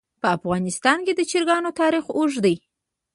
په 0.21 0.27
افغانستان 0.37 0.97
کې 1.05 1.13
د 1.15 1.21
چرګانو 1.31 1.69
تاریخ 1.81 2.05
اوږد 2.17 2.39
دی. 2.45 2.55